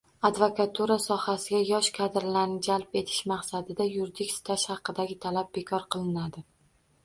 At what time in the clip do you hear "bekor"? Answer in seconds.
5.61-5.89